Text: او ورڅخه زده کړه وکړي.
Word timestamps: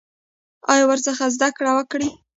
او 0.71 0.79
ورڅخه 0.89 1.25
زده 1.35 1.49
کړه 1.57 1.71
وکړي. 1.77 2.09